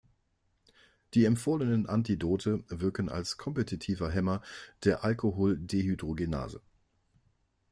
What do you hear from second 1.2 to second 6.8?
empfohlenen Antidote wirken als kompetitive Hemmer der Alkoholdehydrogenase.